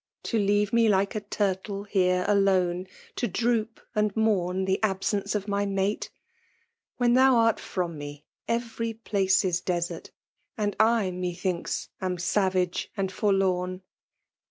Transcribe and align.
To 0.23 0.39
teftve 0.39 0.73
me 0.73 0.89
like 0.89 1.13
a 1.13 1.21
tuxUe 1.21 1.87
here 1.87 2.25
mlone, 2.27 2.87
••To 3.17 3.27
dmop 3.27 3.69
and 3.93 4.15
mourn 4.17 4.65
the 4.65 4.79
abeence 4.81 5.35
of 5.35 5.45
mj 5.45 5.69
mate? 5.71 6.09
When 6.97 7.13
thon 7.13 7.31
art 7.35 7.59
from 7.59 7.99
me, 7.99 8.25
every 8.47 8.93
place 8.95 9.45
it 9.45 9.61
deeerty 9.63 10.09
And 10.57 10.73
It 10.73 10.79
methmkty 10.79 11.89
am 12.01 12.17
eaTage 12.17 12.87
and 12.97 13.11
foriotn. 13.13 13.81